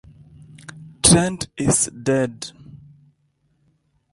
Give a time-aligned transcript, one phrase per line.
[1.03, 2.53] Trend Is Dead!